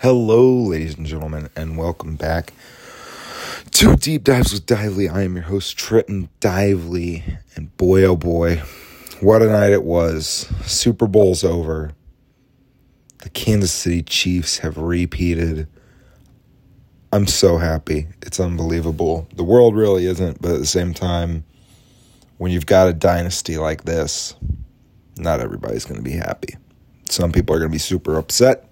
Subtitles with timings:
[0.00, 2.52] Hello, ladies and gentlemen, and welcome back
[3.70, 5.10] to Deep Dives with Dively.
[5.10, 8.62] I am your host, Trenton Dively, and boy, oh boy,
[9.20, 10.52] what a night it was.
[10.66, 11.92] Super Bowl's over.
[13.22, 15.66] The Kansas City Chiefs have repeated.
[17.10, 18.06] I'm so happy.
[18.20, 19.26] It's unbelievable.
[19.34, 21.42] The world really isn't, but at the same time,
[22.36, 24.34] when you've got a dynasty like this,
[25.16, 26.54] not everybody's going to be happy.
[27.08, 28.65] Some people are going to be super upset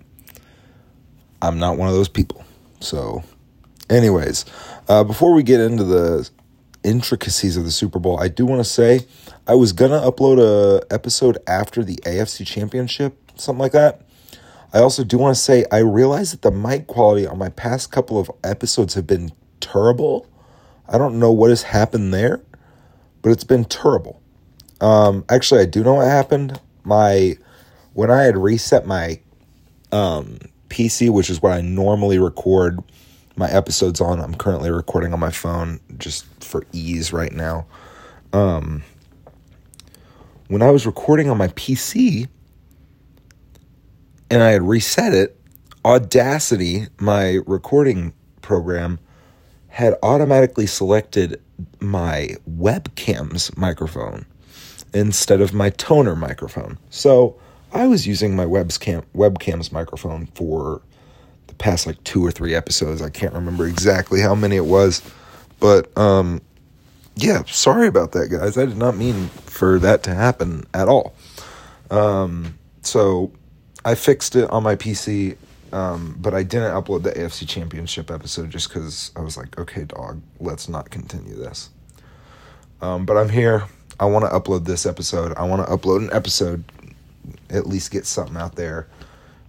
[1.43, 2.45] I'm not one of those people.
[2.81, 3.23] So,
[3.91, 4.45] anyways,
[4.89, 6.29] uh, before we get into the
[6.83, 9.07] intricacies of the Super Bowl, I do want to say
[9.47, 14.03] I was gonna upload a episode after the AFC Championship, something like that.
[14.73, 17.93] I also do want to say I realize that the mic quality on my past
[17.93, 19.31] couple of episodes have been
[19.61, 20.27] terrible.
[20.89, 22.43] I don't know what has happened there,
[23.23, 24.21] but it's been terrible.
[24.81, 26.61] Um, actually, I do know what happened.
[26.83, 27.39] My
[27.93, 29.21] when I had reset my
[29.93, 30.39] um,
[30.75, 32.81] PC, which is what I normally record
[33.37, 34.21] my episodes on.
[34.21, 37.67] I'm currently recording on my phone just for ease right now.
[38.33, 38.83] Um,
[40.49, 42.27] when I was recording on my PC
[44.31, 45.41] and I had reset it,
[45.85, 48.99] Audacity, my recording program,
[49.69, 51.41] had automatically selected
[51.79, 54.25] my webcam's microphone
[54.93, 56.79] instead of my Tonor microphone.
[56.91, 57.39] So
[57.75, 60.81] I was using my webcam webcam's microphone for
[61.49, 63.03] the past like two or three episodes.
[63.03, 65.03] I can't remember exactly how many it was,
[65.59, 66.41] but um,
[67.17, 68.57] yeah, sorry about that, guys.
[68.57, 71.15] I did not mean for that to happen at all.
[71.91, 73.33] Um, so
[73.85, 75.37] I fixed it on my PC,
[75.73, 79.83] um, but I didn't upload the AFC Championship episode just because I was like, okay,
[79.85, 81.71] dog, let's not continue this.
[82.81, 83.65] Um, but I'm here.
[83.99, 85.37] I want to upload this episode.
[85.37, 86.65] I want to upload an episode
[87.51, 88.89] at least get something out there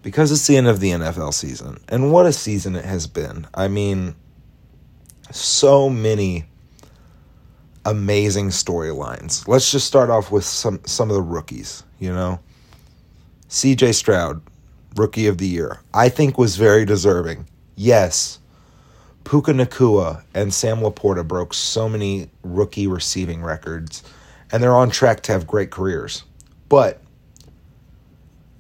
[0.02, 1.80] because it's the end of the NFL season.
[1.90, 3.48] And what a season it has been.
[3.54, 4.16] I mean,
[5.32, 6.46] so many
[7.86, 9.48] amazing storylines.
[9.48, 12.40] Let's just start off with some some of the rookies, you know.
[13.50, 14.42] CJ Stroud,
[14.96, 15.80] rookie of the year.
[15.94, 17.48] I think was very deserving.
[17.76, 18.40] Yes.
[19.24, 24.04] Puka Nacua and Sam LaPorta broke so many rookie receiving records,
[24.52, 26.24] and they're on track to have great careers.
[26.70, 27.02] But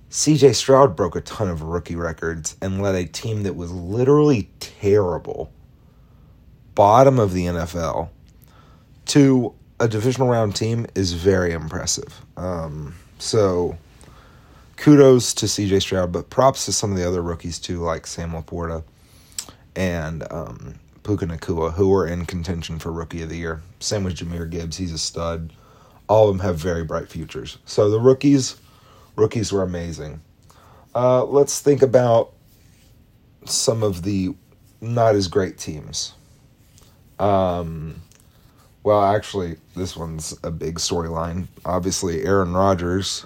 [0.09, 4.49] CJ Stroud broke a ton of rookie records and led a team that was literally
[4.59, 5.51] terrible,
[6.73, 8.09] bottom of the NFL,
[9.07, 12.21] to a divisional round team is very impressive.
[12.37, 13.77] Um, so
[14.77, 18.31] kudos to CJ Stroud, but props to some of the other rookies too, like Sam
[18.31, 18.83] LaPorta
[19.75, 23.61] and um, Puka Nacua, who were in contention for Rookie of the Year.
[23.79, 25.53] Same with Jahmyr Gibbs, he's a stud.
[26.07, 27.57] All of them have very bright futures.
[27.65, 28.57] So the rookies
[29.15, 30.21] Rookies were amazing.
[30.93, 32.33] Uh, let's think about
[33.45, 34.35] some of the
[34.81, 36.13] not as great teams.
[37.19, 38.01] Um,
[38.83, 41.47] well, actually, this one's a big storyline.
[41.65, 43.25] Obviously, Aaron Rodgers,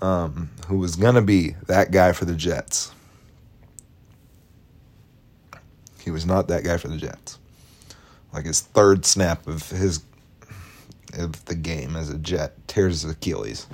[0.00, 2.92] um, who was going to be that guy for the Jets.
[6.00, 7.38] He was not that guy for the Jets.
[8.32, 10.02] Like his third snap of his
[11.18, 13.66] of the game as a Jet tears his Achilles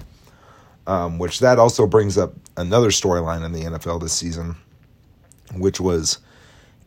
[0.86, 4.56] um, which that also brings up another storyline in the NFL this season,
[5.54, 6.18] which was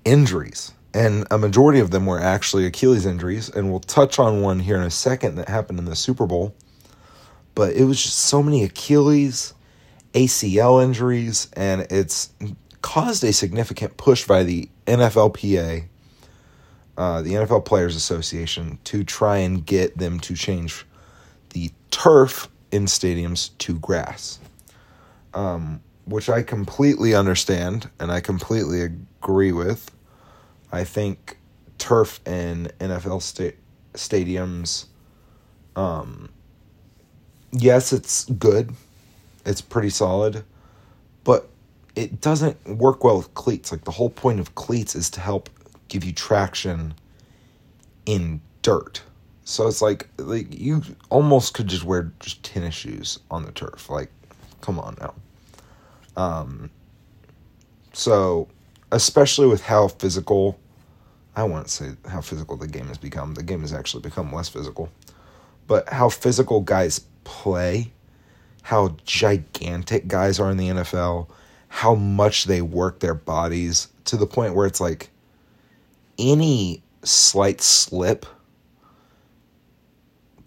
[0.06, 0.72] injuries.
[0.94, 3.50] And a majority of them were actually Achilles injuries.
[3.50, 6.56] And we'll touch on one here in a second that happened in the Super Bowl.
[7.56, 9.54] But it was just so many Achilles,
[10.14, 12.32] ACL injuries, and it's
[12.82, 15.86] caused a significant push by the NFLPA,
[16.98, 20.86] uh, the NFL Players Association, to try and get them to change
[21.50, 24.40] the turf in stadiums to grass,
[25.34, 29.92] um, which I completely understand and I completely agree with.
[30.72, 31.38] I think
[31.78, 33.58] turf in NFL sta-
[33.94, 34.86] stadiums,
[35.76, 36.30] um,
[37.52, 38.74] yes, it's good,
[39.46, 40.44] it's pretty solid,
[41.24, 41.50] but
[41.96, 43.72] it doesn't work well with cleats.
[43.72, 45.50] Like the whole point of cleats is to help
[45.88, 46.94] give you traction
[48.06, 49.02] in dirt.
[49.50, 53.90] So it's like like you almost could just wear just tennis shoes on the turf.
[53.90, 54.12] Like,
[54.62, 55.16] come on now.
[56.16, 56.70] Um.
[57.92, 58.48] So,
[58.92, 60.60] especially with how physical,
[61.36, 63.34] I won't say how physical the game has become.
[63.34, 64.92] The game has actually become less physical,
[65.66, 67.92] but how physical guys play,
[68.62, 71.28] how gigantic guys are in the NFL,
[71.70, 75.10] how much they work their bodies to the point where it's like
[76.20, 78.28] any slight slip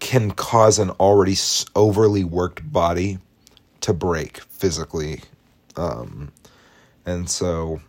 [0.03, 1.35] can cause an already
[1.77, 3.19] overly worked body
[3.79, 5.21] to break physically.
[5.77, 6.33] Um,
[7.05, 7.81] And so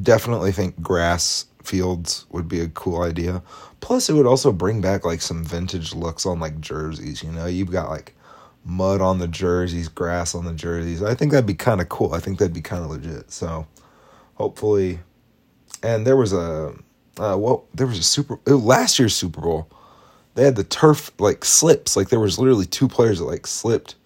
[0.00, 3.42] definitely think grass fields would be a cool idea.
[3.80, 7.46] Plus it would also bring back like some vintage looks on like jerseys, you know.
[7.46, 8.14] You've got like
[8.64, 11.02] mud on the jerseys, grass on the jerseys.
[11.02, 12.12] I think that'd be kind of cool.
[12.14, 13.32] I think that'd be kind of legit.
[13.32, 13.66] So
[14.34, 15.00] hopefully
[15.82, 16.74] and there was a
[17.18, 19.68] uh, well, there was a super last year's Super Bowl.
[20.34, 23.96] They had the turf like slips, like there was literally two players that like slipped.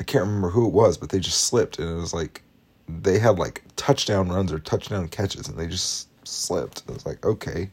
[0.00, 2.42] I can't remember who it was, but they just slipped, and it was like
[2.88, 6.82] they had like touchdown runs or touchdown catches, and they just slipped.
[6.88, 7.70] It was like okay,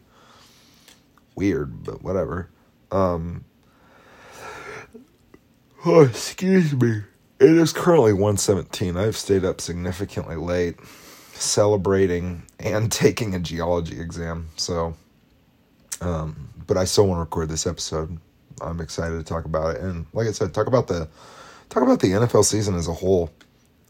[1.36, 2.50] weird, but whatever.
[2.92, 3.46] Um,
[5.86, 7.02] oh, excuse me.
[7.38, 8.96] It is currently 117.
[8.96, 10.80] I've stayed up significantly late
[11.34, 14.50] celebrating and taking a geology exam.
[14.56, 14.96] So,
[16.02, 18.18] um, but I still want to record this episode.
[18.62, 21.08] I'm excited to talk about it, and like I said, talk about the
[21.70, 23.32] talk about the NFL season as a whole.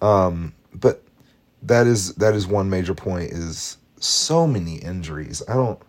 [0.02, 1.04] Um, but
[1.64, 5.42] that is that is one major point is so many injuries.
[5.48, 5.80] I don't.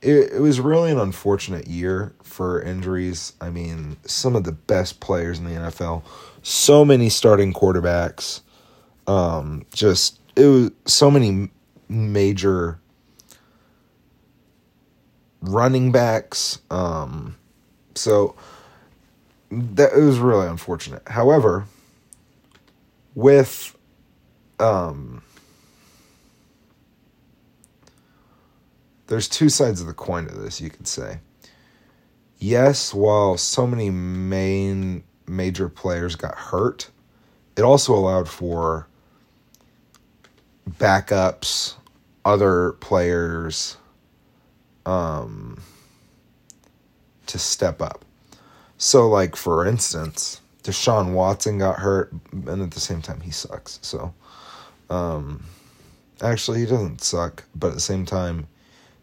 [0.00, 3.34] It, it was really an unfortunate year for injuries.
[3.40, 6.02] I mean, some of the best players in the NFL,
[6.42, 8.40] so many starting quarterbacks,
[9.06, 11.50] um, just it was so many
[11.88, 12.80] major
[15.42, 16.58] running backs.
[16.70, 17.36] Um,
[17.94, 18.34] so
[19.50, 21.06] that it was really unfortunate.
[21.06, 21.66] However,
[23.14, 23.76] with
[24.58, 25.22] um,
[29.08, 31.18] there's two sides of the coin to this, you could say.
[32.38, 36.90] Yes, while so many main major players got hurt,
[37.56, 38.88] it also allowed for
[40.68, 41.74] backups,
[42.24, 43.76] other players
[44.86, 45.60] um,
[47.26, 48.04] to step up.
[48.78, 53.78] So, like, for instance, Deshaun Watson got hurt, and at the same time, he sucks.
[53.82, 54.12] So,
[54.90, 55.44] um,
[56.20, 58.46] actually, he doesn't suck, but at the same time,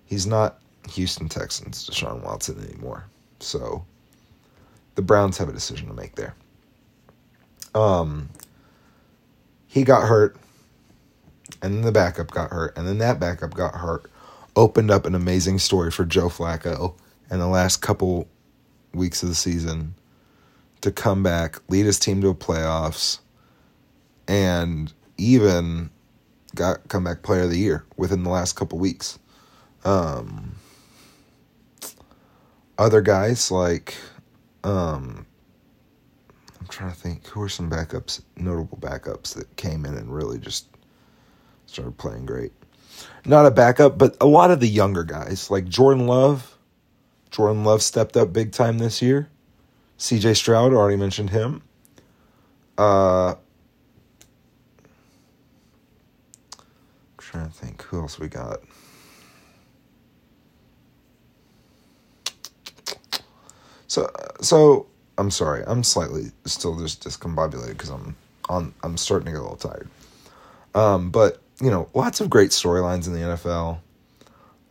[0.06, 0.60] he's not
[0.92, 3.06] Houston Texans Deshaun Watson anymore.
[3.40, 3.86] So,
[4.96, 6.36] the Browns have a decision to make there.
[7.74, 8.30] Um,
[9.68, 10.36] he got hurt
[11.62, 14.10] and then the backup got hurt, and then that backup got hurt,
[14.56, 16.96] opened up an amazing story for Joe Flacco
[17.31, 18.28] in the last couple
[18.94, 19.96] weeks of the season
[20.81, 23.19] to come back, lead his team to a playoffs,
[24.28, 25.90] and even
[26.56, 29.19] got comeback player of the year within the last couple weeks.
[29.84, 30.56] Um,
[32.78, 33.95] other guys like
[34.63, 35.25] um,
[36.60, 40.40] I'm trying to think who are some backups, notable backups that came in and really
[40.40, 40.68] just
[41.66, 42.52] started playing great.
[43.25, 46.57] Not a backup, but a lot of the younger guys, like Jordan Love.
[47.31, 49.30] Jordan Love stepped up big time this year.
[49.98, 51.62] CJ Stroud, already mentioned him.
[52.77, 53.38] Uh, I'm
[57.18, 58.62] trying to think who else we got.
[63.88, 64.88] So, so
[65.18, 65.63] I'm sorry.
[65.68, 68.16] I'm slightly still just discombobulated because I'm
[68.48, 68.74] on.
[68.83, 69.89] I'm starting to get a little tired.
[70.74, 73.80] Um, but you know, lots of great storylines in the NFL.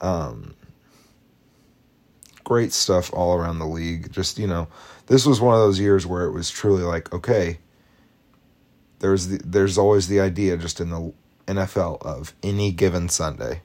[0.00, 0.54] Um,
[2.44, 4.10] great stuff all around the league.
[4.12, 4.68] Just, you know,
[5.06, 7.58] this was one of those years where it was truly like, okay,
[9.00, 11.12] there's the, there's always the idea just in the
[11.46, 13.62] NFL of any given Sunday.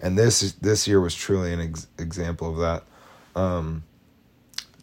[0.00, 3.40] And this this year was truly an ex- example of that.
[3.40, 3.84] Um,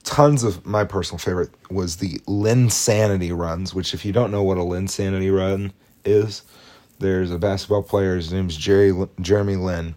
[0.04, 4.58] tons of my personal favorite was the Linsanity runs, which if you don't know what
[4.58, 5.72] a Linsanity run
[6.04, 6.44] is,
[7.04, 8.16] there's a basketball player.
[8.16, 9.96] His name's Jerry Jeremy Lin,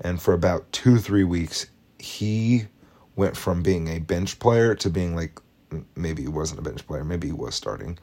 [0.00, 1.66] and for about two three weeks,
[2.00, 2.66] he
[3.14, 5.38] went from being a bench player to being like
[5.94, 7.96] maybe he wasn't a bench player, maybe he was starting,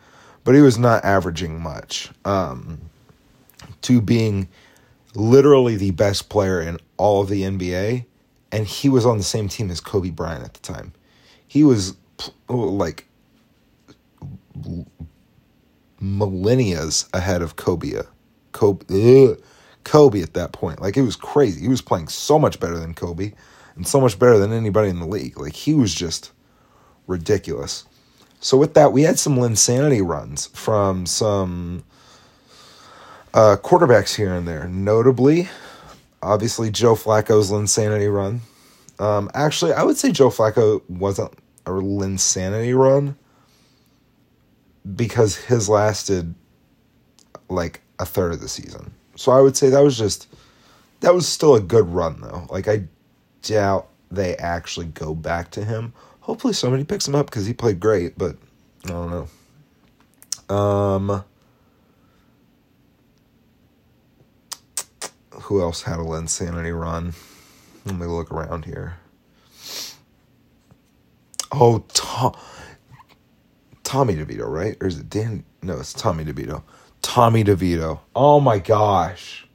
[0.45, 2.11] but he was not averaging much.
[2.23, 2.79] Um,
[3.81, 4.47] to being
[5.15, 8.05] literally the best player in all of the NBA,
[8.53, 10.93] and he was on the same team as Kobe Bryant at the time.
[11.45, 11.95] He was
[12.47, 13.05] like
[15.99, 18.01] millennia's ahead of Kobe.
[18.53, 19.41] Kobe, ugh,
[19.83, 20.81] Kobe at that point.
[20.81, 21.61] Like it was crazy.
[21.61, 23.33] He was playing so much better than Kobe
[23.75, 25.39] and so much better than anybody in the league.
[25.39, 26.31] Like he was just
[27.07, 27.85] ridiculous.
[28.39, 31.83] So with that, we had some Linsanity runs from some
[33.33, 34.67] uh, quarterbacks here and there.
[34.67, 35.49] Notably,
[36.21, 38.41] obviously Joe Flacco's Linsanity run.
[38.99, 41.33] Um, actually, I would say Joe Flacco wasn't
[41.65, 43.15] a Linsanity run
[44.95, 46.35] because his lasted
[47.49, 48.93] like a third of the season.
[49.15, 50.27] So I would say that was just
[50.99, 52.45] that was still a good run though.
[52.49, 52.83] Like I
[53.41, 55.93] doubt they actually go back to him.
[56.19, 58.35] Hopefully somebody picks him up because he played great, but
[58.85, 59.29] I don't
[60.49, 60.55] know.
[60.55, 61.23] Um
[65.31, 67.13] who else had a Linsanity run?
[67.85, 68.97] Let me look around here.
[71.51, 72.33] Oh, Tom,
[73.83, 74.75] Tommy DeVito, right?
[74.81, 75.43] Or is it Dan?
[75.61, 76.63] No, it's Tommy DeVito.
[77.03, 77.99] Tommy DeVito.
[78.15, 79.45] Oh my gosh.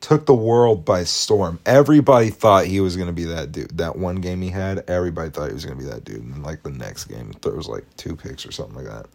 [0.00, 1.60] Took the world by storm.
[1.64, 3.78] Everybody thought he was going to be that dude.
[3.78, 6.22] That one game he had, everybody thought he was going to be that dude.
[6.22, 9.06] And like the next game, there was like two picks or something like that.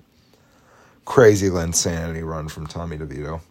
[1.03, 3.41] Crazy Linsanity run from Tommy DeVito.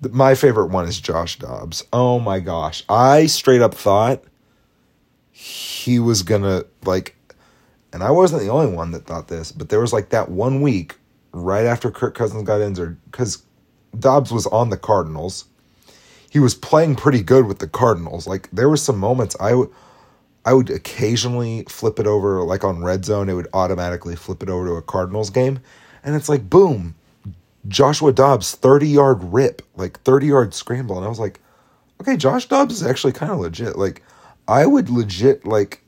[0.00, 1.84] My favorite one is Josh Dobbs.
[1.92, 2.84] Oh my gosh.
[2.88, 4.22] I straight up thought
[5.32, 7.14] he was going to like
[7.92, 10.60] and I wasn't the only one that thought this, but there was like that one
[10.60, 10.96] week
[11.32, 13.42] right after Kirk Cousins got injured because
[13.98, 15.44] Dobbs was on the Cardinals.
[16.30, 18.26] He was playing pretty good with the Cardinals.
[18.26, 19.70] Like there were some moments I would
[20.44, 24.48] I would occasionally flip it over like on red zone, it would automatically flip it
[24.48, 25.60] over to a Cardinals game.
[26.02, 26.94] And it's like boom,
[27.66, 30.96] Joshua Dobbs 30 yard rip, like 30 yard scramble.
[30.96, 31.40] And I was like,
[32.00, 33.76] okay, Josh Dobbs is actually kind of legit.
[33.76, 34.02] Like
[34.46, 35.82] I would legit like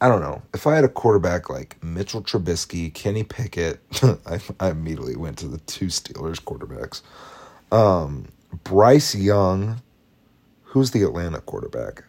[0.00, 0.40] I don't know.
[0.54, 5.46] If I had a quarterback like Mitchell Trubisky, Kenny Pickett, I, I, immediately went to
[5.46, 7.02] the two Steelers quarterbacks.
[7.70, 8.28] Um,
[8.64, 9.82] Bryce Young,
[10.62, 12.04] who's the Atlanta quarterback?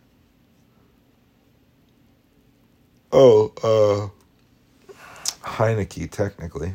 [3.11, 4.93] Oh, uh,
[5.43, 6.73] Heinicke, technically.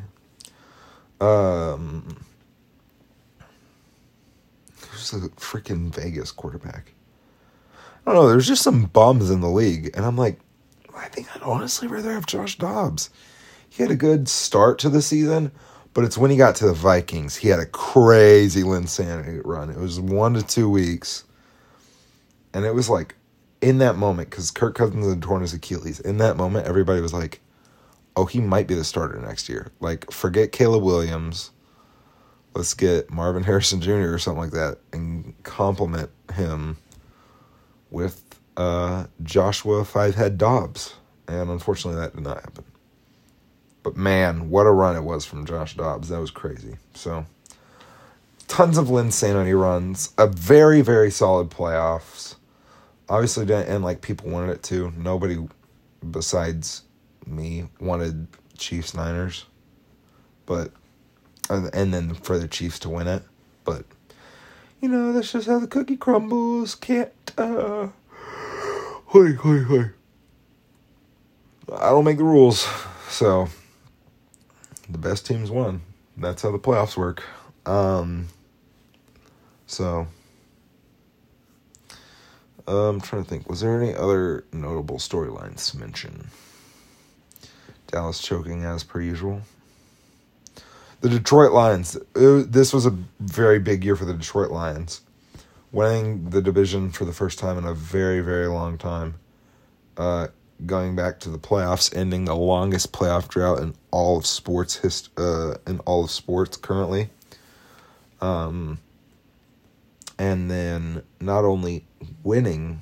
[1.18, 2.26] Um,
[4.90, 6.92] who's the freaking Vegas quarterback?
[8.06, 8.28] I don't know.
[8.28, 10.38] There's just some bums in the league, and I'm like,
[10.96, 13.10] I think I'd honestly rather have Josh Dobbs.
[13.68, 15.52] He had a good start to the season,
[15.92, 17.36] but it's when he got to the Vikings.
[17.36, 19.70] He had a crazy Linsanity run.
[19.70, 21.24] It was one to two weeks.
[22.54, 23.16] And it was like
[23.60, 27.12] in that moment, because Kirk Cousins had torn his Achilles, in that moment, everybody was
[27.12, 27.40] like,
[28.16, 29.72] oh, he might be the starter next year.
[29.80, 31.50] Like, forget Caleb Williams.
[32.54, 34.14] Let's get Marvin Harrison Jr.
[34.14, 36.78] or something like that and compliment him
[37.90, 38.25] with
[38.56, 40.94] uh, Joshua Fivehead Dobbs.
[41.28, 42.64] And unfortunately, that did not happen.
[43.82, 46.08] But man, what a run it was from Josh Dobbs.
[46.08, 46.76] That was crazy.
[46.94, 47.26] So,
[48.48, 50.12] tons of Linsanity runs.
[50.18, 52.36] A very, very solid playoffs.
[53.08, 54.92] Obviously, didn't end like people wanted it to.
[54.96, 55.38] Nobody
[56.10, 56.82] besides
[57.26, 59.46] me wanted Chiefs Niners.
[60.46, 60.72] But,
[61.48, 63.22] and then for the Chiefs to win it.
[63.64, 63.84] But,
[64.80, 66.74] you know, that's just how the cookie crumbles.
[66.74, 67.88] Can't, uh,
[69.16, 69.90] Hoi, hoi, hoi.
[71.74, 72.68] I don't make the rules,
[73.08, 73.48] so
[74.90, 75.80] the best teams won.
[76.18, 77.22] That's how the playoffs work.
[77.64, 78.28] Um,
[79.66, 80.06] so
[82.68, 83.48] uh, I'm trying to think.
[83.48, 86.28] Was there any other notable storylines to mention?
[87.86, 89.40] Dallas choking as per usual.
[91.00, 91.96] The Detroit Lions.
[92.14, 95.00] It, this was a very big year for the Detroit Lions
[95.76, 99.14] winning the division for the first time in a very, very long time.
[99.98, 100.26] Uh,
[100.64, 105.10] going back to the playoffs, ending the longest playoff drought in all of sports hist-
[105.18, 107.10] uh, in all of sports currently.
[108.22, 108.78] Um,
[110.18, 111.84] and then not only
[112.24, 112.80] winning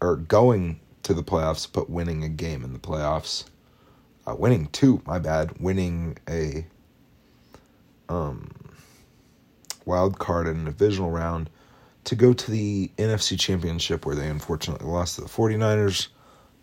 [0.00, 3.44] or going to the playoffs, but winning a game in the playoffs.
[4.26, 5.60] Uh, winning two, my bad.
[5.60, 6.64] Winning a
[8.08, 8.50] um,
[9.84, 11.50] wild card in a divisional round
[12.04, 16.08] to go to the NFC Championship where they unfortunately lost to the 49ers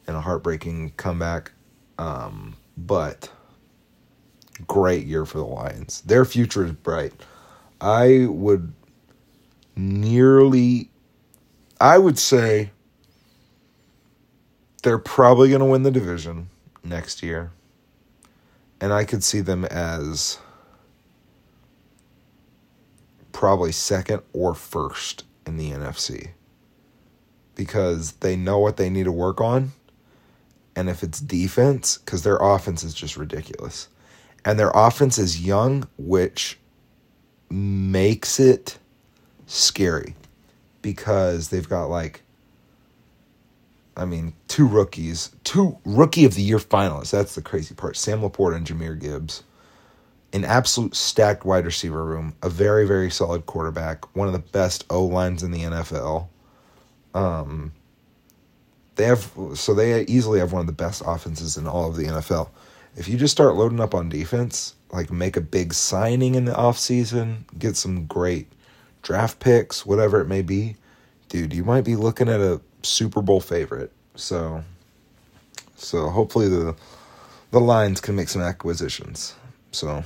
[0.08, 1.52] in a heartbreaking comeback.
[1.98, 3.30] Um, but
[4.66, 6.02] great year for the Lions.
[6.02, 7.14] Their future is bright.
[7.80, 8.74] I would
[9.76, 10.90] nearly,
[11.80, 12.72] I would say
[14.84, 16.50] they're probably going to win the division
[16.84, 17.52] next year.
[18.80, 20.40] And I could see them as
[23.32, 26.30] probably second or first in the NFC
[27.56, 29.72] because they know what they need to work on.
[30.76, 33.88] And if it's defense, because their offense is just ridiculous.
[34.46, 36.60] And their offense is young, which
[37.50, 38.78] makes it
[39.48, 40.14] scary
[40.84, 42.22] because they've got like,
[43.96, 47.12] I mean, two rookies, two rookie of the year finalists.
[47.12, 47.98] That's the crazy part.
[47.98, 49.44] Sam LaPorta and Jahmyr Gibbs
[50.34, 54.86] an absolute stacked wide receiver room, a very very solid quarterback, one of the best
[54.90, 56.28] O lines in the NFL.
[57.14, 57.72] Um,
[58.96, 62.06] they have so they easily have one of the best offenses in all of the
[62.06, 62.50] NFL.
[62.96, 66.54] If you just start loading up on defense, like make a big signing in the
[66.54, 68.52] offseason, get some great
[69.04, 70.76] draft picks, whatever it may be,
[71.30, 73.92] dude, you might be looking at a Super Bowl favorite.
[74.16, 74.64] So
[75.76, 76.76] so hopefully the
[77.52, 79.36] the Lions can make some acquisitions.
[79.72, 80.04] So,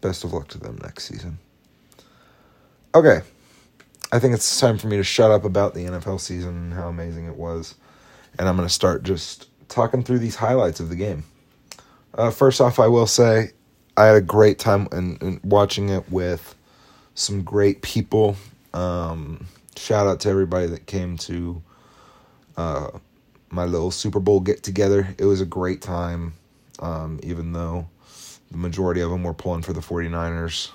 [0.00, 1.38] best of luck to them next season.
[2.94, 3.20] Okay.
[4.10, 6.88] I think it's time for me to shut up about the NFL season and how
[6.88, 7.74] amazing it was.
[8.38, 11.24] And I'm going to start just talking through these highlights of the game.
[12.14, 13.52] Uh, first off, I will say
[13.96, 16.54] I had a great time in, in watching it with
[17.14, 18.36] some great people.
[18.72, 21.62] Um, shout out to everybody that came to
[22.56, 22.90] uh,
[23.50, 25.14] my little Super Bowl get together.
[25.18, 26.32] It was a great time,
[26.78, 27.88] um, even though
[28.50, 30.70] the majority of them were pulling for the 49ers.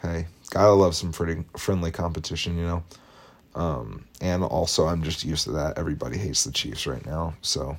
[0.00, 2.84] Hey, gotta love some pretty friendly competition, you know.
[3.54, 5.78] Um, and also, I'm just used to that.
[5.78, 7.76] Everybody hates the Chiefs right now, so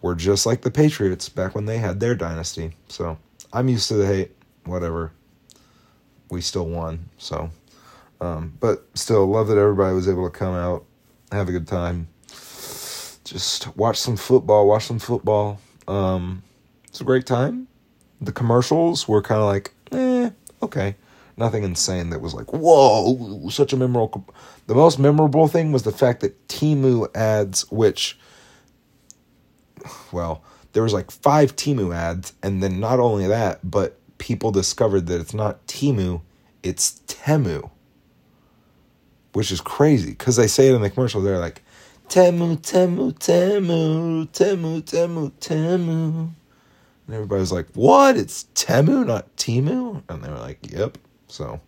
[0.00, 2.72] we're just like the Patriots back when they had their dynasty.
[2.88, 3.18] So
[3.52, 4.32] I'm used to the hate.
[4.64, 5.12] Whatever.
[6.30, 7.50] We still won, so.
[8.20, 10.84] Um, but still, love that everybody was able to come out,
[11.30, 12.08] have a good time,
[13.24, 14.68] just watch some football.
[14.68, 15.58] Watch some football.
[15.88, 16.42] Um,
[16.86, 17.66] it's a great time.
[18.24, 20.30] The commercials were kind of like, eh,
[20.62, 20.96] okay
[21.36, 24.24] nothing insane that was like, whoa, such a memorable.
[24.66, 28.18] The most memorable thing was the fact that Temu ads, which,
[30.12, 35.06] well, there was like five Temu ads, and then not only that, but people discovered
[35.06, 36.20] that it's not Temu,
[36.62, 37.70] it's Temu,
[39.32, 41.20] which is crazy because they say it in the commercial.
[41.20, 41.62] They're like,
[42.08, 46.30] Temu, Temu, Temu, Temu, Temu, Temu.
[47.06, 48.16] And everybody was like, What?
[48.16, 50.02] It's Temu, not Timu?
[50.08, 50.98] And they were like, Yep.
[51.28, 51.60] So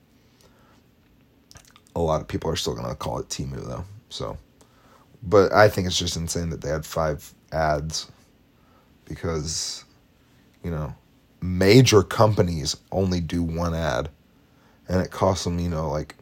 [1.94, 3.84] a lot of people are still gonna call it Timu though.
[4.08, 4.36] So,
[5.22, 8.10] but I think it's just insane that they had five ads
[9.04, 9.84] because
[10.62, 10.94] you know
[11.40, 14.10] major companies only do one ad,
[14.88, 16.14] and it costs them you know like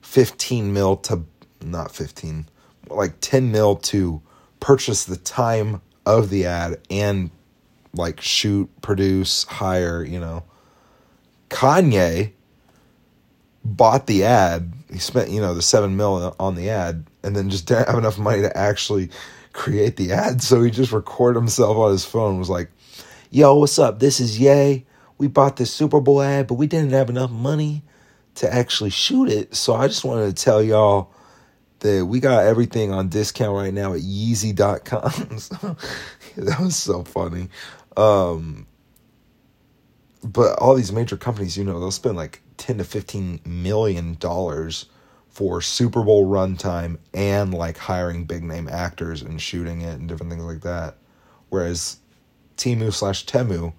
[0.00, 1.22] fifteen mil to
[1.62, 2.46] not fifteen
[2.90, 4.22] like 10 mil to
[4.60, 7.30] purchase the time of the ad and
[7.94, 10.44] like shoot, produce, hire, you know.
[11.50, 12.32] Kanye
[13.64, 14.72] bought the ad.
[14.92, 17.98] He spent, you know, the seven mil on the ad and then just didn't have
[17.98, 19.10] enough money to actually
[19.52, 20.42] create the ad.
[20.42, 22.70] So he just recorded himself on his phone, was like,
[23.30, 23.98] Yo, what's up?
[23.98, 24.86] This is Yay.
[25.18, 27.82] We bought this Super Bowl ad, but we didn't have enough money
[28.36, 29.54] to actually shoot it.
[29.54, 31.12] So I just wanted to tell y'all
[31.80, 35.76] that we got everything on discount right now at Yeezy.com.
[36.44, 37.48] that was so funny.
[37.96, 38.68] Um,
[40.22, 44.86] but all these major companies, you know, they'll spend like 10 to 15 million dollars
[45.28, 50.30] for Super Bowl runtime and like hiring big name actors and shooting it and different
[50.30, 50.96] things like that.
[51.48, 51.98] Whereas
[52.56, 53.72] Temu slash Temu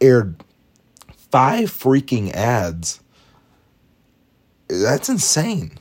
[0.00, 0.42] aired
[1.30, 3.00] five freaking ads.
[4.68, 5.72] That's insane.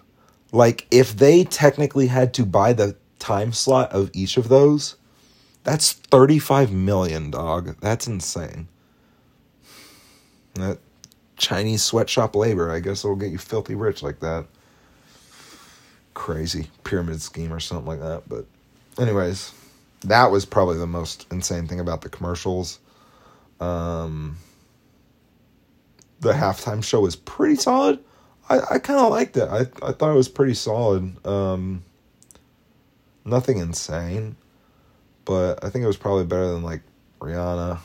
[0.51, 4.95] Like, if they technically had to buy the time slot of each of those,
[5.69, 7.75] that's 35 million, dog.
[7.79, 8.67] That's insane.
[10.55, 10.79] That
[11.37, 14.47] Chinese sweatshop labor, I guess it'll get you filthy rich like that.
[16.15, 18.23] Crazy pyramid scheme or something like that.
[18.27, 18.45] But,
[18.97, 19.53] anyways,
[20.01, 22.79] that was probably the most insane thing about the commercials.
[23.59, 24.37] Um,
[26.19, 27.99] the halftime show was pretty solid.
[28.49, 29.47] I, I kind of liked it.
[29.47, 31.23] I, I thought it was pretty solid.
[31.27, 31.83] Um,
[33.23, 34.35] nothing insane,
[35.29, 36.81] but I think it was probably better than like
[37.19, 37.77] Rihanna,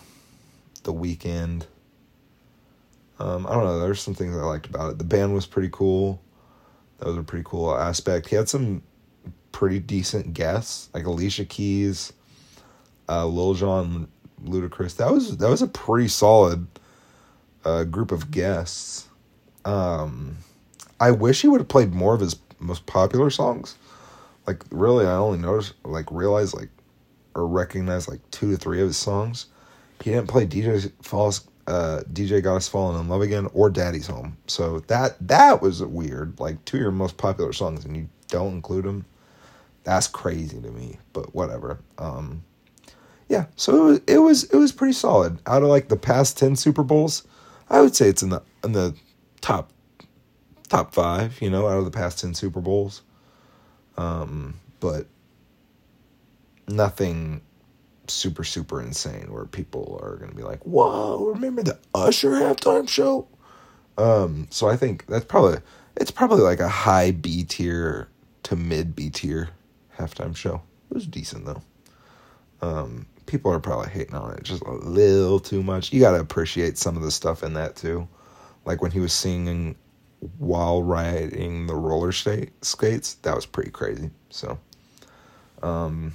[0.83, 1.67] The Weeknd.
[3.19, 3.81] Um, I don't know.
[3.81, 4.99] There's some things I liked about it.
[4.99, 6.23] The band was pretty cool.
[6.99, 8.31] That was a pretty cool aspect.
[8.31, 8.83] He had some
[9.53, 12.15] pretty decent guests, like Alicia Keys,
[13.11, 14.09] uh, Lil Jon,
[14.43, 14.97] Ludacris.
[14.97, 16.67] That was that was a pretty solid
[17.63, 19.07] uh, group of guests.
[19.67, 20.39] Um,
[20.99, 23.77] I wish he would have played more of his most popular songs.
[24.47, 26.71] Like really, I only noticed, like realized, like
[27.35, 29.47] or recognized like two to three of his songs.
[30.03, 34.07] He didn't play DJ Falls, uh, DJ Got Us Falling in Love Again or Daddy's
[34.07, 34.37] Home.
[34.47, 36.39] So that that was weird.
[36.39, 39.07] Like two of your most popular songs and you don't include them.
[39.85, 40.99] That's crazy to me.
[41.13, 41.79] But whatever.
[41.99, 42.43] Um,
[43.29, 43.47] yeah.
[43.57, 45.39] So it was it was it was pretty solid.
[45.47, 47.27] Out of like the past ten Super Bowls,
[47.71, 48.95] I would say it's in the in the
[49.41, 49.71] top
[50.69, 53.03] top five, you know, out of the past 10 Super Bowls.
[53.97, 55.07] Um, but
[56.69, 57.43] nothing
[58.07, 62.89] super, super insane where people are going to be like, whoa, remember the Usher halftime
[62.89, 63.27] show?
[63.97, 65.59] Um, so I think that's probably,
[65.97, 68.09] it's probably like a high B tier
[68.45, 69.51] to mid B tier
[69.97, 70.63] halftime show.
[70.91, 71.63] It was decent though.
[72.61, 75.93] Um, people are probably hating on it just a little too much.
[75.93, 78.09] You got to appreciate some of the stuff in that too.
[78.65, 79.77] Like when he was singing
[80.39, 83.15] while riding the roller skates.
[83.15, 84.11] That was pretty crazy.
[84.31, 84.59] So,
[85.63, 86.15] um,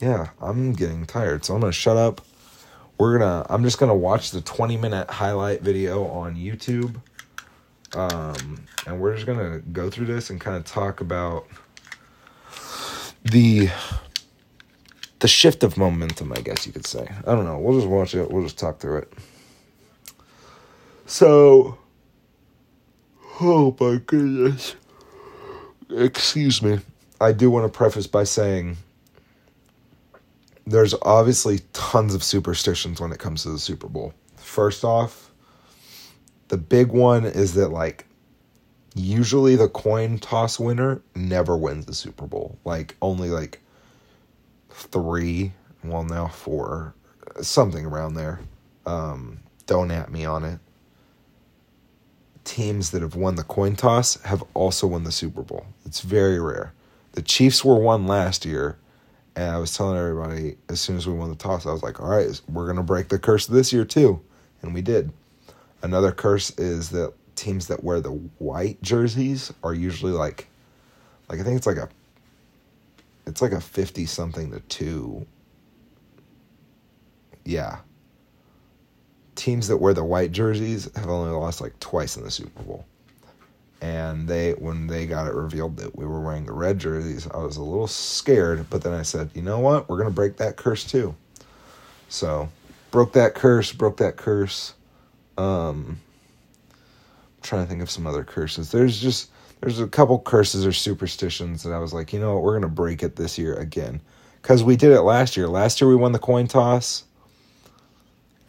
[0.00, 2.20] yeah, I'm getting tired, so I'm gonna shut up.
[2.98, 3.46] We're gonna.
[3.48, 7.00] I'm just gonna watch the 20 minute highlight video on YouTube.
[7.94, 11.46] Um, and we're just gonna go through this and kind of talk about
[13.24, 13.70] the
[15.20, 17.08] the shift of momentum, I guess you could say.
[17.26, 17.58] I don't know.
[17.58, 18.30] We'll just watch it.
[18.30, 19.12] We'll just talk through it.
[21.06, 21.78] So,
[23.40, 24.76] oh my goodness.
[25.90, 26.80] Excuse me.
[27.20, 28.76] I do want to preface by saying
[30.68, 34.12] there's obviously tons of superstitions when it comes to the Super Bowl.
[34.36, 35.30] First off,
[36.48, 38.06] the big one is that like
[38.94, 42.58] usually the coin toss winner never wins the Super Bowl.
[42.64, 43.60] Like only like
[44.70, 45.52] 3,
[45.84, 46.94] well now 4,
[47.40, 48.40] something around there.
[48.84, 50.60] Um don't at me on it.
[52.44, 55.66] Teams that have won the coin toss have also won the Super Bowl.
[55.86, 56.74] It's very rare.
[57.12, 58.78] The Chiefs were one last year
[59.38, 62.00] and I was telling everybody as soon as we won the toss, I was like,
[62.00, 64.20] all right, we're going to break the curse this year too.
[64.62, 65.12] And we did.
[65.80, 70.48] Another curse is that teams that wear the white jerseys are usually like,
[71.28, 71.88] like I think it's like a,
[73.28, 75.24] it's like a 50 something to two.
[77.44, 77.78] Yeah.
[79.36, 82.84] Teams that wear the white jerseys have only lost like twice in the Super Bowl
[83.80, 87.36] and they when they got it revealed that we were wearing the red jerseys i
[87.36, 89.88] was a little scared but then i said you know what?
[89.88, 91.14] We're going to break that curse too.
[92.08, 92.48] So
[92.90, 94.74] broke that curse broke that curse.
[95.36, 96.00] Um
[96.72, 98.72] I'm trying to think of some other curses.
[98.72, 102.42] There's just there's a couple curses or superstitions that i was like you know what?
[102.42, 104.00] We're going to break it this year again.
[104.42, 105.48] Because we did it last year.
[105.48, 107.04] Last year we won the coin toss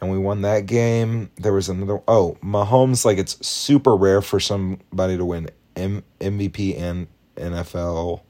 [0.00, 1.30] and we won that game.
[1.36, 2.00] There was another.
[2.08, 8.22] Oh, Mahomes, like it's super rare for somebody to win M- MVP and NFL,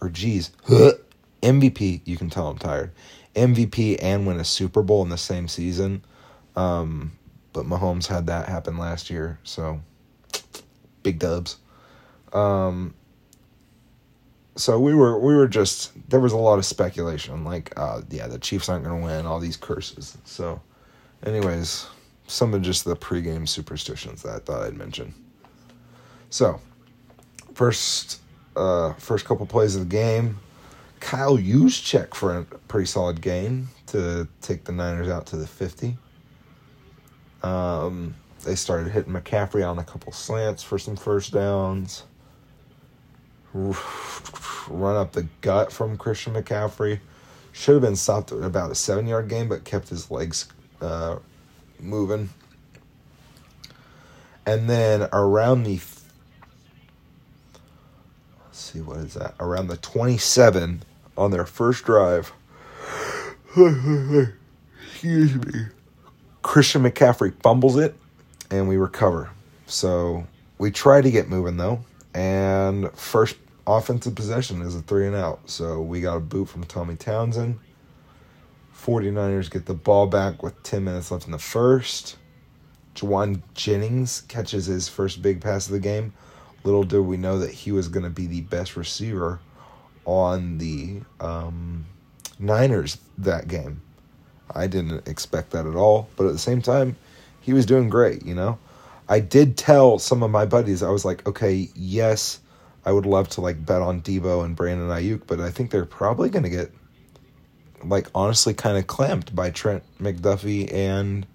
[0.00, 0.50] or geez,
[1.42, 2.00] MVP.
[2.04, 2.92] You can tell I'm tired.
[3.34, 6.04] MVP and win a Super Bowl in the same season.
[6.56, 7.12] Um,
[7.52, 9.80] but Mahomes had that happen last year, so
[11.02, 11.58] big dubs.
[12.32, 12.94] Um,
[14.56, 18.26] so we were we were just there was a lot of speculation like uh yeah
[18.26, 20.18] the Chiefs aren't going to win all these curses.
[20.24, 20.60] So
[21.24, 21.86] Anyways,
[22.26, 25.14] some of just the pregame superstitions that I thought I'd mention.
[26.30, 26.60] So,
[27.54, 28.20] first,
[28.56, 30.38] uh, first couple plays of the game,
[31.00, 35.96] Kyle Juszczyk for a pretty solid game to take the Niners out to the fifty.
[37.42, 42.04] Um, they started hitting McCaffrey on a couple slants for some first downs.
[43.52, 47.00] Run up the gut from Christian McCaffrey.
[47.52, 50.46] Should have been stopped at about a seven yard game, but kept his legs
[50.80, 51.16] uh,
[51.78, 52.30] moving.
[54.46, 55.80] And then around the
[58.46, 59.34] let's see what is that?
[59.38, 60.82] Around the 27
[61.16, 62.32] on their first drive.
[63.56, 65.66] Excuse me.
[66.42, 67.94] Christian McCaffrey fumbles it
[68.50, 69.30] and we recover.
[69.66, 70.26] So
[70.58, 71.84] we try to get moving though.
[72.14, 75.48] And first offensive possession is a three and out.
[75.48, 77.58] So we got a boot from Tommy Townsend.
[78.84, 82.16] 49ers get the ball back with 10 minutes left in the first.
[82.94, 86.12] Jauan Jennings catches his first big pass of the game.
[86.64, 89.40] Little did we know that he was going to be the best receiver
[90.04, 91.86] on the um,
[92.38, 93.82] Niners that game.
[94.52, 96.96] I didn't expect that at all, but at the same time,
[97.40, 98.58] he was doing great, you know?
[99.08, 102.40] I did tell some of my buddies, I was like, okay, yes,
[102.84, 105.84] I would love to like bet on Deebo and Brandon Aiyuk, but I think they're
[105.84, 106.72] probably going to get
[107.84, 111.26] like honestly kind of clamped by Trent McDuffie and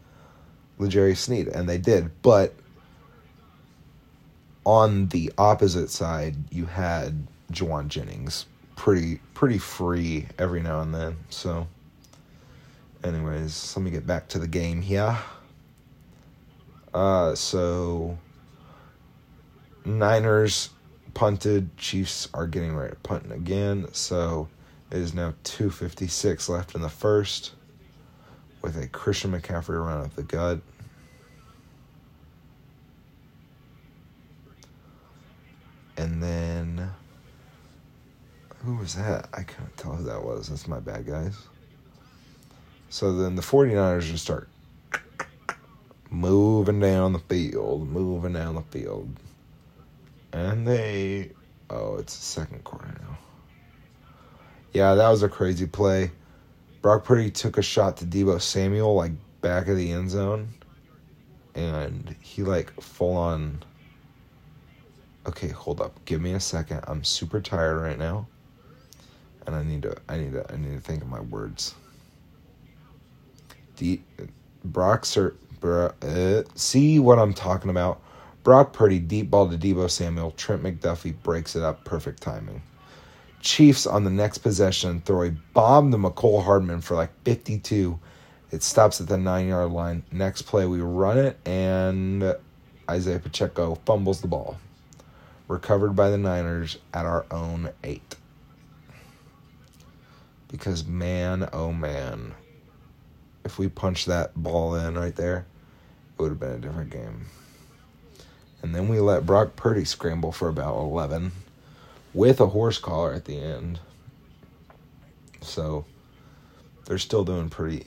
[0.78, 2.12] L'Jarius Sneed, and they did.
[2.22, 2.54] But
[4.66, 11.18] on the opposite side, you had Jauan Jennings pretty pretty free every now and then.
[11.30, 11.68] So,
[13.04, 15.18] anyways, let me get back to the game here.
[16.94, 18.18] Uh, so
[19.84, 20.70] Niners
[21.14, 21.76] punted.
[21.78, 23.88] Chiefs are getting ready to punt again.
[23.92, 24.48] So
[24.92, 27.54] it is now 2.56 left in the first
[28.62, 30.60] with a Christian McCaffrey run up the gut.
[35.98, 36.92] And then,
[38.64, 39.30] who was that?
[39.34, 40.50] I couldn't tell who that was.
[40.50, 41.38] That's my bad, guys.
[42.90, 44.50] So then the 49ers just start
[46.10, 49.10] moving down the field, moving down the field.
[50.34, 51.32] And they,
[51.70, 53.18] oh, it's the second quarter now.
[54.76, 56.12] Yeah, that was a crazy play.
[56.82, 60.50] Brock Purdy took a shot to Deebo Samuel, like back of the end zone,
[61.56, 63.64] and he like full on.
[65.28, 66.04] Okay, hold up.
[66.04, 66.82] Give me a second.
[66.90, 68.28] I'm super tired right now,
[69.48, 69.96] and I need to.
[70.10, 70.46] I need to.
[70.54, 71.74] I need to think of my words.
[73.78, 74.02] D.
[74.66, 75.36] Brock Sir.
[75.62, 78.02] Bro, uh, see what I'm talking about.
[78.44, 80.32] Brock Purdy deep ball to Deebo Samuel.
[80.32, 81.86] Trent McDuffie breaks it up.
[81.86, 82.62] Perfect timing.
[83.46, 87.98] Chiefs on the next possession throw a bomb to Mecole Hardman for like 52.
[88.52, 90.04] It stops at the nine yard line.
[90.12, 92.36] Next play, we run it, and
[92.90, 94.58] Isaiah Pacheco fumbles the ball.
[95.48, 98.16] Recovered by the Niners at our own eight.
[100.48, 102.34] Because, man, oh man,
[103.44, 105.46] if we punched that ball in right there,
[106.18, 107.26] it would have been a different game.
[108.64, 111.32] And then we let Brock Purdy scramble for about 11
[112.16, 113.80] with a horse collar at the end.
[115.42, 115.86] So
[116.86, 117.86] they're still doing pretty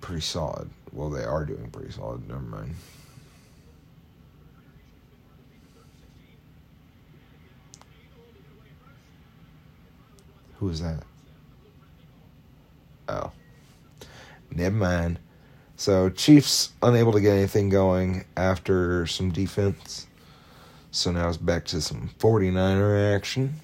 [0.00, 0.70] pretty solid.
[0.92, 2.26] Well, they are doing pretty solid.
[2.26, 2.74] Never mind.
[10.60, 11.02] Who is that?
[13.08, 13.32] Oh.
[14.50, 15.18] Never mind.
[15.76, 20.07] So Chiefs unable to get anything going after some defense.
[20.90, 23.54] So now it's back to some 49er action.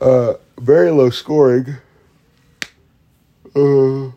[0.00, 1.76] Uh, very low scoring.
[3.54, 4.10] Uh,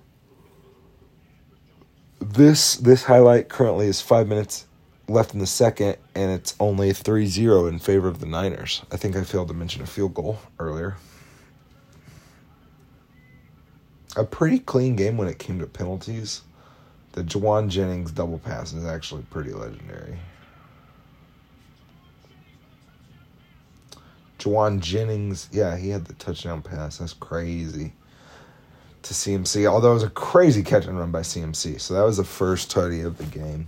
[2.19, 4.67] this this highlight currently is five minutes
[5.07, 8.83] left in the second, and it's only 3-0 in favor of the Niners.
[8.91, 10.97] I think I failed to mention a field goal earlier.
[14.15, 16.41] A pretty clean game when it came to penalties.
[17.13, 20.19] The Jauan Jennings double pass is actually pretty legendary.
[24.39, 26.97] Jauan Jennings, yeah, he had the touchdown pass.
[26.97, 27.91] That's crazy
[29.03, 29.67] to CMC.
[29.67, 31.79] Although it was a crazy catch and run by CMC.
[31.79, 33.67] So that was the first tutty of the game.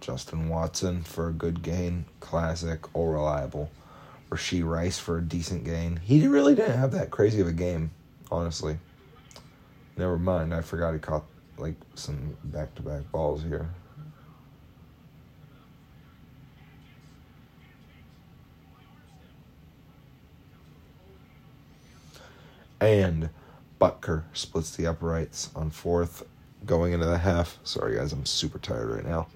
[0.00, 3.70] Justin Watson for a good gain, classic, all reliable.
[4.30, 6.00] Rashee Rice for a decent gain.
[6.02, 7.90] He really didn't have that crazy of a game,
[8.30, 8.78] honestly.
[9.96, 11.24] Never mind, I forgot he caught
[11.56, 13.70] like some back to back balls here.
[22.78, 23.30] And
[23.80, 26.22] Butker splits the uprights on fourth
[26.66, 27.58] going into the half.
[27.64, 29.28] Sorry, guys, I'm super tired right now.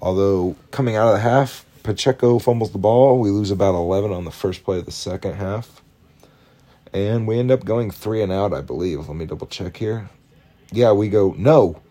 [0.00, 3.20] Although coming out of the half, Pacheco fumbles the ball.
[3.20, 5.82] We lose about 11 on the first play of the second half.
[6.94, 9.08] And we end up going three and out, I believe.
[9.08, 10.08] Let me double check here.
[10.70, 11.82] Yeah, we go, no.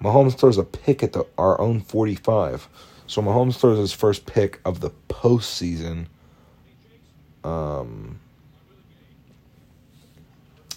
[0.00, 2.68] Mahomes throws a pick at the, our own 45.
[3.08, 6.06] So Mahomes throws his first pick of the postseason.
[7.42, 8.20] Um,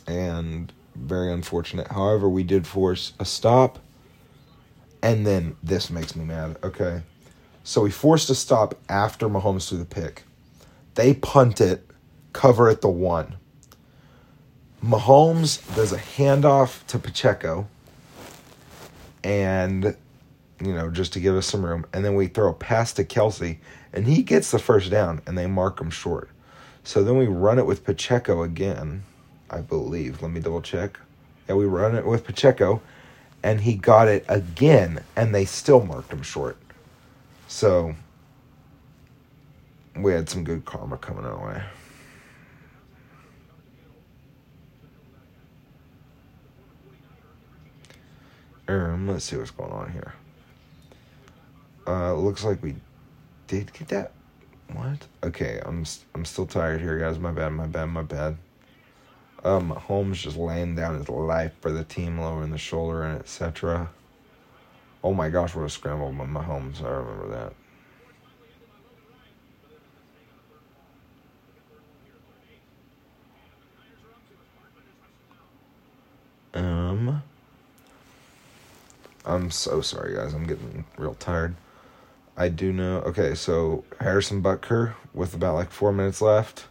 [0.07, 1.87] and very unfortunate.
[1.89, 3.77] However, we did force a stop.
[5.03, 6.57] And then this makes me mad.
[6.63, 7.03] Okay.
[7.63, 10.23] So we forced a stop after Mahomes threw the pick.
[10.95, 11.87] They punt it,
[12.33, 13.35] cover at the one.
[14.83, 17.67] Mahomes does a handoff to Pacheco,
[19.23, 19.95] and
[20.61, 23.05] you know just to give us some room, and then we throw a pass to
[23.05, 23.59] Kelsey,
[23.93, 26.29] and he gets the first down, and they mark him short.
[26.83, 29.03] So then we run it with Pacheco again,
[29.49, 30.21] I believe.
[30.21, 30.99] Let me double check.
[31.47, 32.81] Yeah, we run it with Pacheco,
[33.41, 36.57] and he got it again, and they still marked him short.
[37.47, 37.95] So
[39.95, 41.63] we had some good karma coming our way.
[48.67, 50.13] Um, let's see what's going on here.
[51.85, 52.75] Uh, looks like we
[53.47, 54.11] did get that.
[54.71, 55.05] What?
[55.23, 57.19] Okay, I'm I'm still tired here, guys.
[57.19, 58.37] My bad, my bad, my bad.
[59.43, 63.89] Um, Holmes just laying down his life for the team, lowering the shoulder and etc.
[65.03, 66.81] Oh my gosh, what a scramble by Mahomes.
[66.81, 67.51] I remember
[76.53, 76.59] that.
[76.59, 77.21] Um,
[79.25, 80.33] I'm so sorry, guys.
[80.33, 81.55] I'm getting real tired.
[82.35, 82.97] I do know.
[83.01, 86.65] Okay, so Harrison Butker, with about like four minutes left,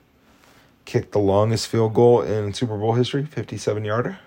[0.84, 4.18] kicked the longest field goal in Super Bowl history, 57 yarder.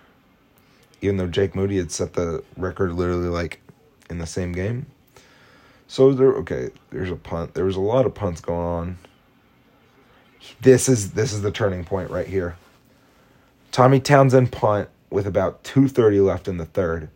[1.01, 3.59] Even though Jake Moody had set the record literally like
[4.09, 4.85] in the same game.
[5.87, 7.53] So there okay, there's a punt.
[7.53, 8.97] There was a lot of punts going on.
[10.61, 12.55] This is this is the turning point right here.
[13.71, 17.09] Tommy Townsend punt with about 230 left in the third.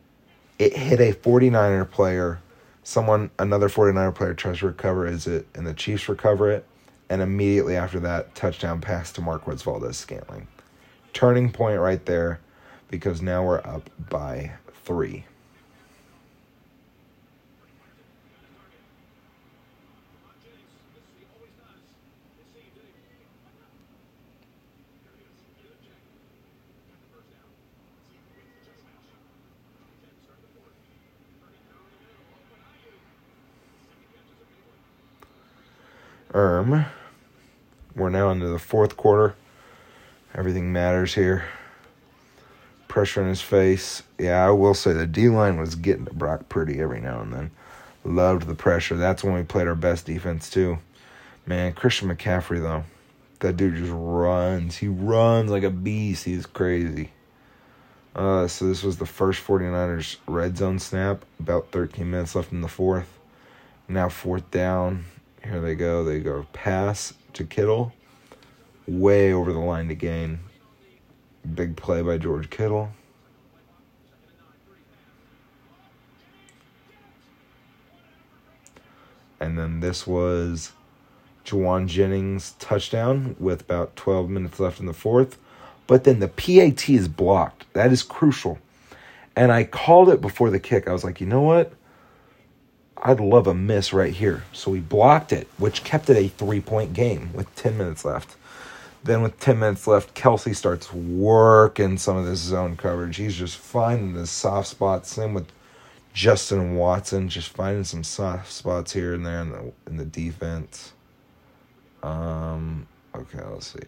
[0.60, 2.42] It hit a 49er player.
[2.84, 6.66] Someone another 49er player tries to recover is it and the Chiefs recover it
[7.10, 10.48] and immediately after that touchdown pass to Marquez Valdes-Scantling.
[11.14, 12.42] Turning point right there
[12.90, 14.52] because now we're up by
[14.84, 15.24] 3.
[36.40, 36.86] Erm.
[37.98, 39.36] We're now into the fourth quarter.
[40.34, 41.44] Everything matters here.
[42.88, 44.04] Pressure in his face.
[44.18, 47.34] Yeah, I will say the D line was getting to Brock Purdy every now and
[47.34, 47.52] then.
[48.06, 48.96] Loved the pressure.
[48.96, 50.78] That's when we played our best defense too.
[51.46, 52.86] Man, Christian McCaffrey though.
[53.42, 54.78] That dude just runs.
[54.78, 56.24] He runs like a beast.
[56.24, 57.12] He's crazy.
[58.16, 61.26] Uh, so this was the first 49ers red zone snap.
[61.38, 63.20] About 13 minutes left in the fourth.
[63.90, 65.04] Now fourth down.
[65.44, 66.04] Here they go.
[66.04, 67.94] They go pass to Kittle.
[68.88, 70.40] Way over the line to gain.
[71.56, 72.90] Big play by George Kittle.
[79.40, 80.74] And then this was
[81.46, 85.38] Jauan Jennings touchdown with about 12 minutes left in the fourth.
[85.88, 87.72] But then the PAT is blocked.
[87.74, 88.60] That is crucial.
[89.36, 90.88] And I called it before the kick.
[90.88, 91.74] I was like, you know what?
[93.02, 94.44] I'd love a miss right here.
[94.54, 98.36] So we blocked it, which kept it a three point game with 10 minutes left.
[99.04, 103.16] Then, with 10 minutes left, Kelce starts working some of this zone coverage.
[103.16, 105.14] He's just finding the soft spots.
[105.14, 105.48] Same with
[106.14, 110.92] Justin Watson, just finding some soft spots here and there in the, in the defense.
[112.04, 113.80] Um, okay, let's see.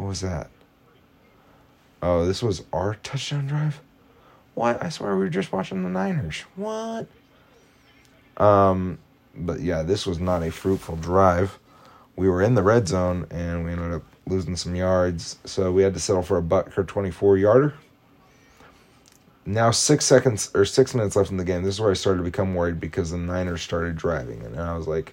[0.00, 0.48] What was that?
[2.02, 3.82] Oh, this was our touchdown drive?
[4.54, 4.82] What?
[4.82, 6.40] I swear we were just watching the Niners.
[6.56, 7.06] What?
[8.38, 8.98] Um,
[9.36, 11.58] but yeah, this was not a fruitful drive.
[12.16, 15.82] We were in the red zone and we ended up losing some yards, so we
[15.82, 17.74] had to settle for a Butker 24 yarder.
[19.44, 21.62] Now six seconds or six minutes left in the game.
[21.62, 24.78] This is where I started to become worried because the Niners started driving, and I
[24.78, 25.12] was like,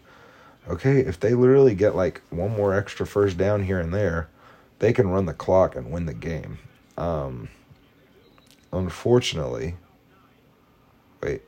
[0.70, 4.30] okay, if they literally get like one more extra first down here and there,
[4.80, 6.60] they can run the clock and win the game.
[6.98, 7.50] Um,
[8.72, 9.76] unfortunately,
[11.22, 11.42] wait,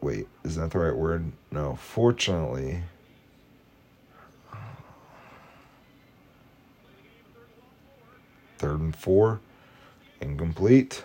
[0.00, 1.32] wait, is that the right word?
[1.50, 2.82] No, fortunately.
[8.58, 9.40] Third and four,
[10.20, 11.04] incomplete,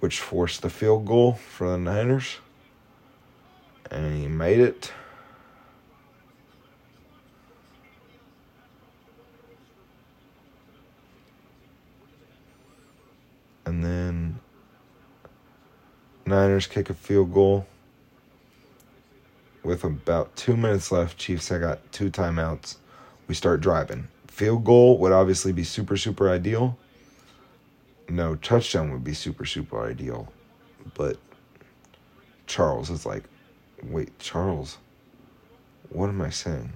[0.00, 2.38] which forced the field goal for the Niners.
[3.90, 4.92] And he made it.
[13.70, 14.40] And then
[16.26, 17.68] Niners kick a field goal
[19.62, 21.16] with about two minutes left.
[21.16, 22.78] Chiefs, I got two timeouts.
[23.28, 24.08] We start driving.
[24.26, 26.76] Field goal would obviously be super, super ideal.
[28.08, 30.32] No, touchdown would be super, super ideal.
[30.94, 31.18] But
[32.48, 33.22] Charles is like,
[33.84, 34.78] wait, Charles,
[35.90, 36.72] what am I saying?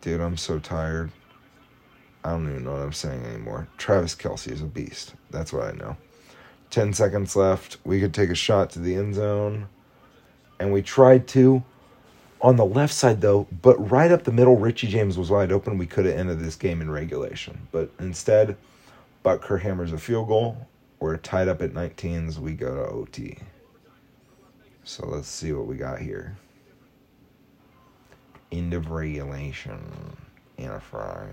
[0.00, 1.10] Dude, I'm so tired.
[2.24, 3.68] I don't even know what I'm saying anymore.
[3.78, 5.14] Travis Kelce is a beast.
[5.30, 5.96] That's what I know.
[6.70, 7.78] 10 seconds left.
[7.84, 9.68] We could take a shot to the end zone.
[10.60, 11.62] And we tried to
[12.40, 15.78] on the left side, though, but right up the middle, Richie James was wide open.
[15.78, 17.66] We could have ended this game in regulation.
[17.72, 18.56] But instead,
[19.24, 20.68] Butker hammers a field goal.
[21.00, 22.38] We're tied up at 19s.
[22.38, 23.38] We go to OT.
[24.84, 26.36] So let's see what we got here.
[28.50, 30.16] End of regulation
[30.56, 31.26] in a fry.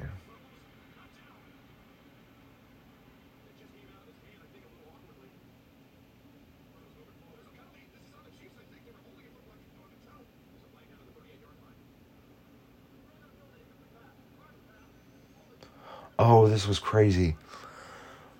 [16.18, 17.36] Oh, this was crazy.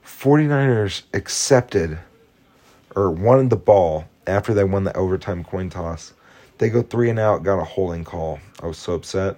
[0.06, 2.00] 49ers accepted
[2.96, 6.14] or wanted the ball after they won the overtime coin toss.
[6.58, 8.40] They go three and out, got a holding call.
[8.64, 9.36] I was so upset.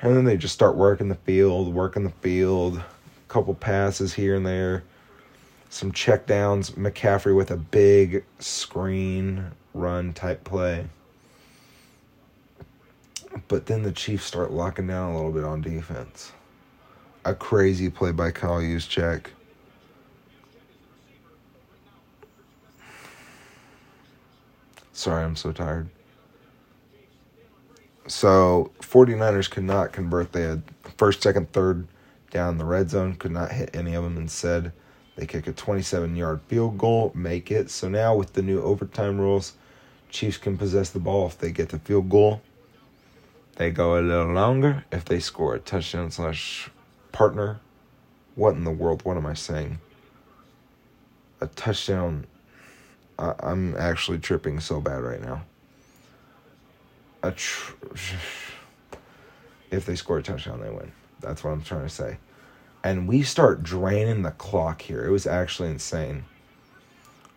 [0.00, 2.84] And then they just start working the field, working the field, a
[3.28, 4.84] couple passes here and there,
[5.68, 6.70] some check downs.
[6.70, 9.44] McCaffrey with a big screen
[9.74, 10.86] run type play.
[13.46, 16.32] But then the Chiefs start locking down a little bit on defense
[17.28, 19.26] a crazy play by Kyle Juszczyk.
[24.92, 25.88] Sorry, I'm so tired.
[28.06, 30.32] So 49ers could not convert.
[30.32, 30.62] They had
[30.96, 31.86] first, second, third
[32.30, 34.16] down the red zone, could not hit any of them.
[34.16, 34.72] Instead,
[35.16, 37.70] they kick a 27 yard field goal, make it.
[37.70, 39.54] So now with the new overtime rules,
[40.10, 42.40] Chiefs can possess the ball if they get the field goal.
[43.56, 46.70] They go a little longer if they score a touchdown slash
[47.12, 47.60] partner.
[48.34, 49.04] What in the world?
[49.04, 49.78] What am I saying?
[51.40, 52.26] A touchdown.
[53.18, 55.42] I, am actually tripping so bad right now.
[57.22, 57.74] A tr-
[59.70, 60.92] if they score a touchdown, they win.
[61.20, 62.18] That's what I'm trying to say.
[62.84, 65.04] and we start draining the clock here.
[65.04, 66.24] It was actually insane.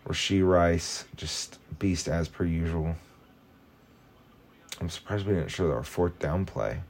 [0.06, 2.94] Rashee Rice, just beast as per usual.
[4.80, 6.80] I'm surprised we didn't show our fourth down play.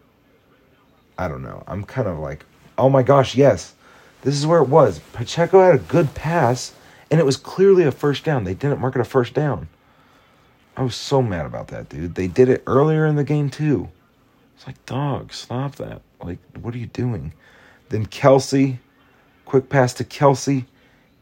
[1.18, 1.62] I don't know.
[1.66, 2.45] I'm kind of like,
[2.79, 3.75] oh my gosh, yes.
[4.23, 5.01] This is where it was.
[5.12, 6.75] Pacheco had a good pass,
[7.11, 8.45] and it was clearly a first down.
[8.45, 9.68] They didn't mark it a first down.
[10.77, 12.14] I was so mad about that, dude.
[12.14, 13.91] They did it earlier in the game, too.
[14.57, 16.03] It's like, dog, stop that.
[16.23, 17.35] Like, what are you doing?
[17.89, 18.79] Then Kelce,
[19.45, 20.64] quick pass to Kelce,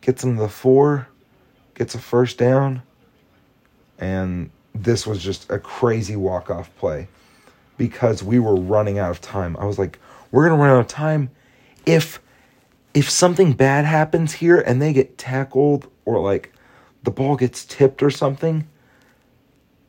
[0.02, 1.08] gets him to the four,
[1.74, 2.82] gets a first down.
[3.98, 7.08] And this was just a crazy walk-off play
[7.76, 9.56] because we were running out of time.
[9.58, 9.98] I was like,
[10.30, 11.30] we're going to run out of time
[11.86, 12.20] if
[12.92, 16.52] if something bad happens here and they get tackled or like
[17.02, 18.66] the ball gets tipped or something,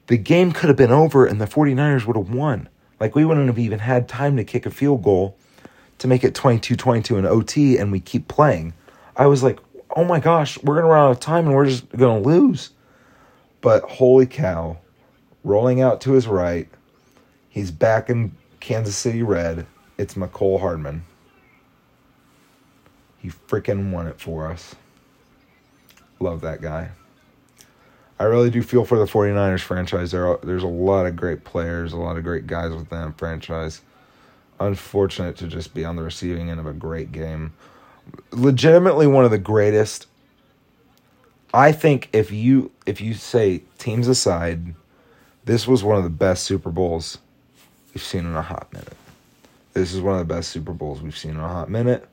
[0.07, 2.69] the game could have been over and the 49ers would have won.
[2.99, 5.35] Like we wouldn't have even had time to kick a field goal
[5.97, 8.73] to make it 22-22 in OT and we keep playing.
[9.17, 9.59] I was like,
[9.95, 12.29] "Oh my gosh, we're going to run out of time and we're just going to
[12.29, 12.71] lose."
[13.61, 14.77] But holy cow,
[15.43, 16.67] rolling out to his right,
[17.49, 19.65] he's back in Kansas City red.
[19.97, 21.03] It's Mecole Hardman.
[23.21, 24.75] He freaking won it for us.
[26.19, 26.91] Love that guy.
[28.19, 30.11] I really do feel for the 49ers franchise.
[30.11, 33.17] There are, there's a lot of great players, a lot of great guys with that
[33.17, 33.81] franchise.
[34.59, 37.53] Unfortunate to just be on the receiving end of a great game.
[38.31, 40.07] Legitimately one of the greatest
[41.53, 44.73] I think if you if you say teams aside,
[45.43, 47.17] this was one of the best Super Bowls
[47.93, 48.95] we've seen in a hot minute.
[49.73, 52.07] This is one of the best Super Bowls we've seen in a hot minute.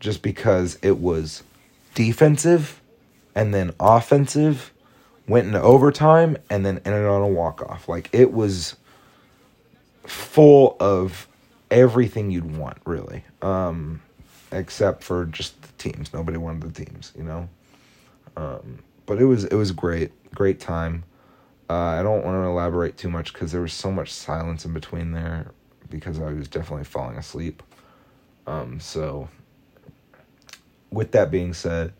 [0.00, 1.42] Just because it was
[1.94, 2.80] defensive
[3.34, 4.72] and then offensive,
[5.28, 7.88] went into overtime and then ended on a walk off.
[7.88, 8.76] Like it was
[10.04, 11.26] full of
[11.70, 13.24] everything you'd want, really.
[13.42, 14.00] Um,
[14.52, 16.12] except for just the teams.
[16.12, 17.48] Nobody wanted the teams, you know.
[18.36, 21.04] Um, but it was it was great, great time.
[21.68, 24.72] Uh, I don't want to elaborate too much because there was so much silence in
[24.72, 25.50] between there
[25.90, 27.62] because I was definitely falling asleep.
[28.46, 29.28] Um, so,
[30.90, 31.92] with that being said,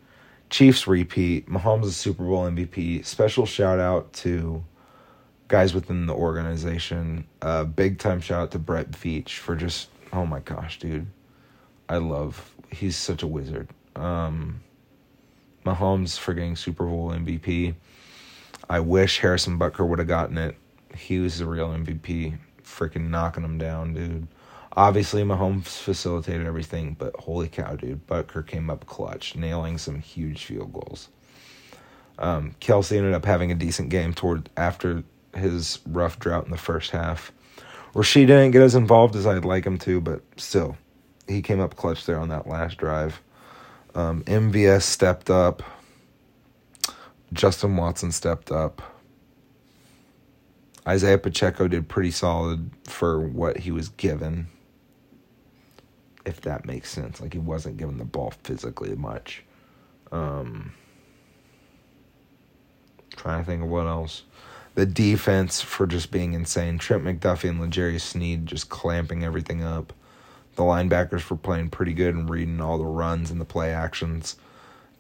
[0.51, 1.49] Chiefs repeat.
[1.49, 3.05] Mahomes is Super Bowl MVP.
[3.05, 4.65] Special shout out to
[5.49, 7.27] guys within the organization.
[7.43, 11.07] Uh, big time shout out to Brett Veach for just oh my gosh, dude.
[11.89, 13.69] I love he's such a wizard.
[13.95, 14.61] Um,
[15.65, 17.75] Mahomes for getting Super Bowl MVP.
[18.69, 20.57] I wish Harrison Butker would have gotten it.
[20.97, 24.27] He was the real MVP, freaking knocking him down, dude.
[24.77, 30.45] Obviously, Mahomes facilitated everything, but holy cow, dude, Butker came up clutch, nailing some huge
[30.45, 31.09] field goals.
[32.19, 35.03] Um, Kelce ended up having a decent game toward after
[35.35, 37.33] his rough drought in the first half.
[37.95, 40.77] Rashee didn't get as involved as I'd like him to, but still,
[41.27, 43.23] he came up clutch there on that last drive.
[43.95, 45.63] Um, MVS stepped up.
[47.33, 48.83] Justin Watson stepped up.
[50.87, 54.49] Isaiah Pacheco did pretty solid for what he was given.
[56.27, 57.21] If that makes sense.
[57.21, 59.45] Like he wasn't given the ball physically much.
[60.13, 60.75] Um,
[63.17, 64.25] trying to think of what else.
[64.75, 66.79] The defense for just being insane.
[66.79, 69.95] Trent McDuffie and L'Jarius Sneed just clamping everything up.
[70.57, 74.37] The linebackers were playing pretty good and reading all the runs and the play actions.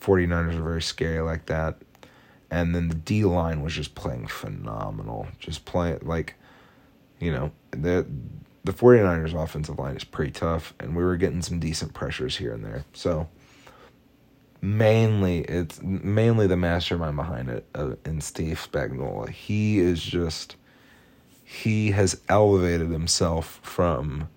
[0.01, 1.77] 49ers are very scary like that.
[2.51, 5.27] And then the D line was just playing phenomenal.
[5.41, 6.37] Just playing like
[7.19, 8.07] you know, the
[8.67, 12.53] the 49ers offensive line is pretty tough and we were getting some decent pressures here
[12.53, 12.85] and there.
[12.93, 13.29] So
[14.61, 19.29] mainly it's mainly the mastermind behind it uh, in Steve Spagnuolo.
[19.29, 20.57] He is just
[21.45, 24.29] he has elevated himself from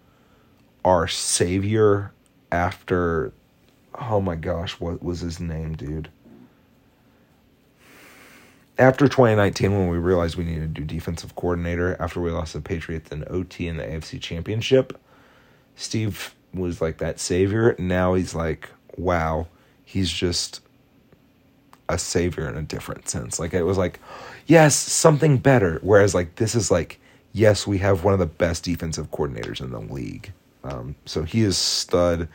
[0.85, 2.13] our savior
[2.51, 3.33] after
[3.99, 6.09] oh my gosh, what was his name, dude?
[8.79, 12.61] After 2019, when we realized we needed to do defensive coordinator after we lost the
[12.61, 14.97] Patriots in OT in the AFC Championship,
[15.75, 17.75] Steve was like that savior.
[17.77, 19.47] Now he's like, wow,
[19.83, 20.61] he's just
[21.89, 23.37] a savior in a different sense.
[23.37, 23.99] Like it was like,
[24.47, 25.79] yes, something better.
[25.81, 27.01] Whereas like this is like,
[27.33, 30.31] yes, we have one of the best defensive coordinators in the league.
[30.63, 32.29] Um, so he is stud.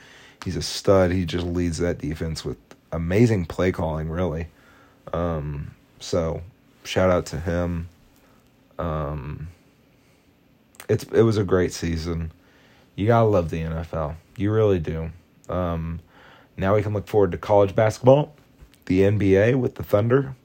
[0.44, 1.10] He's a stud.
[1.10, 2.58] He just leads that defense with
[2.92, 4.48] amazing play calling, really.
[5.12, 5.74] Um,
[6.04, 6.42] so
[6.84, 7.88] shout out to him.
[8.78, 9.48] Um,
[10.88, 12.32] it's it was a great season.
[12.94, 14.16] You gotta love the NFL.
[14.36, 15.10] You really do.
[15.48, 16.00] Um,
[16.56, 18.34] now we can look forward to college basketball,
[18.86, 20.36] the NBA with the Thunder,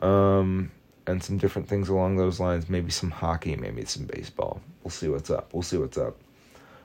[0.00, 0.70] um,
[1.06, 2.68] and some different things along those lines.
[2.68, 4.60] Maybe some hockey, maybe some baseball.
[4.84, 5.52] We'll see what's up.
[5.52, 6.16] We'll see what's up.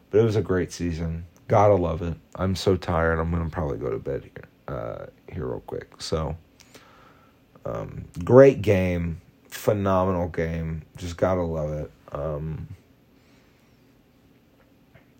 [0.09, 1.25] But it was a great season.
[1.47, 2.15] Gotta love it.
[2.35, 3.19] I'm so tired.
[3.19, 5.93] I'm gonna probably go to bed here, uh, here real quick.
[5.99, 6.35] So,
[7.65, 10.83] um, great game, phenomenal game.
[10.97, 11.91] Just gotta love it.
[12.11, 12.67] Um,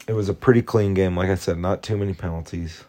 [0.08, 1.18] it was a pretty clean game.
[1.18, 2.84] Like I said, not too many penalties.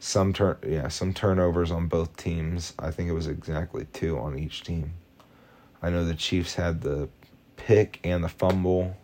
[0.00, 2.74] Some turn, yeah, some turnovers on both teams.
[2.78, 4.94] I think it was exactly two on each team.
[5.80, 7.08] I know the Chiefs had the
[7.56, 8.96] pick and the fumble.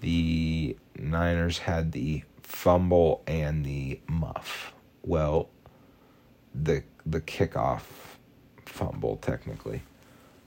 [0.00, 4.72] The Niners had the fumble and the muff.
[5.02, 5.48] Well,
[6.54, 7.82] the the kickoff
[8.66, 9.82] fumble technically,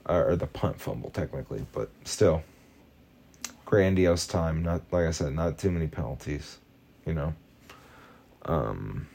[0.08, 2.44] or the punt fumble technically, but still
[3.66, 4.64] grandiose time.
[4.64, 6.60] Not like I said, not too many penalties.
[7.06, 7.34] You know.
[8.46, 9.08] Um.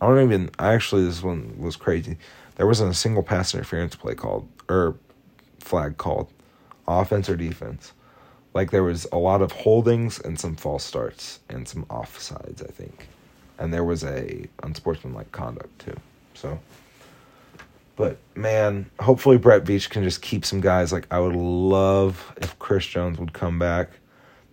[0.00, 0.50] I don't even.
[0.58, 2.16] Actually, this one was crazy.
[2.56, 4.96] There wasn't a single pass interference play called or
[5.60, 6.32] flag called,
[6.88, 7.92] offense or defense.
[8.54, 12.72] Like there was a lot of holdings and some false starts and some offsides, I
[12.72, 13.08] think,
[13.60, 15.96] and there was a unsportsmanlike conduct too.
[16.34, 16.58] So.
[17.94, 20.90] But man, hopefully Brett Veach can just keep some guys.
[20.90, 23.90] Like I would love if Chris Jones would come back.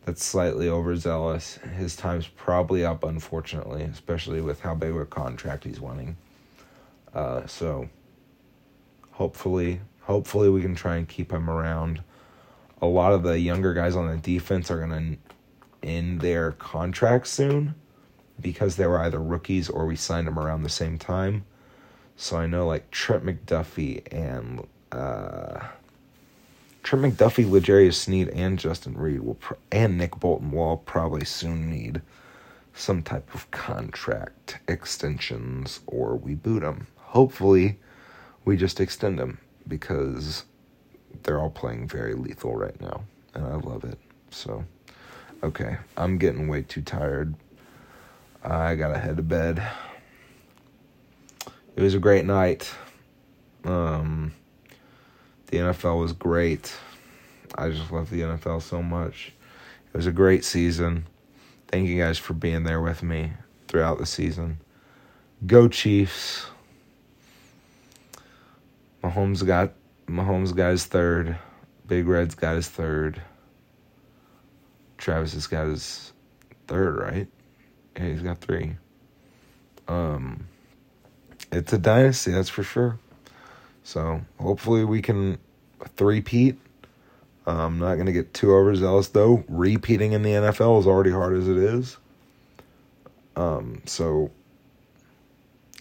[0.06, 1.56] That's slightly overzealous.
[1.78, 6.18] His time's probably up, unfortunately, especially with how big of a contract he's winning.
[7.14, 7.90] Uh, so
[9.12, 12.02] hopefully, hopefully we can try and keep him around.
[12.82, 15.16] A lot of the younger guys on the defense are gonna
[15.84, 17.76] end their contracts soon
[18.42, 21.46] because they were either rookies or we signed them around the same time.
[22.16, 25.68] So I know like Trent McDuffie and uh,
[26.84, 29.38] Trent McDuffie, L'Jarius Sneed, and Justin Reid will
[29.72, 32.02] and Nick Bolton will all probably soon need
[32.74, 36.88] some type of contract extensions or we boot them.
[36.98, 37.78] Hopefully,
[38.46, 40.46] we just extend them because
[41.24, 43.98] they're all playing very lethal right now, and I love it.
[44.30, 44.64] So,
[45.44, 47.36] okay, I'm getting way too tired.
[48.44, 49.66] I gotta head to bed
[51.78, 52.74] it was a great night.
[53.64, 54.34] Um,
[55.46, 56.76] the NFL was great.
[57.56, 59.32] I just love the NFL so much.
[59.94, 61.06] It was a great season.
[61.68, 63.32] Thank you guys for being there with me
[63.68, 64.60] throughout the season.
[65.46, 66.48] Go Chiefs.
[69.04, 69.74] Mahomes got
[70.08, 71.38] Mahomes got his third.
[71.86, 73.22] Big Red's got his third.
[74.98, 76.12] Travis has got his
[76.68, 77.28] third, right?
[77.98, 78.78] Yeah, he's got three.
[79.88, 80.48] Um
[81.52, 83.00] it's a dynasty, that's for sure.
[83.84, 85.38] So hopefully we can
[85.96, 86.60] three-peat.
[87.46, 89.46] I'm not going to get too overzealous though.
[89.48, 91.98] Repeating in the NFL is already hard as it is.
[93.38, 94.32] Um, so